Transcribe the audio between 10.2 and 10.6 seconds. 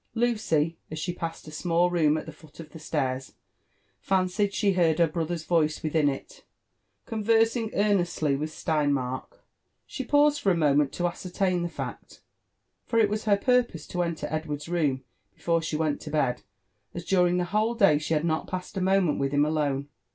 for a